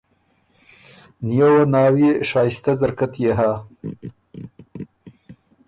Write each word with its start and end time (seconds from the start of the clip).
نیووه 1.27 1.63
ناويې 1.73 2.11
شائستۀ 2.29 2.71
ځرکۀ 2.79 3.07
تيې 3.13 3.31
هۀ 3.37 3.51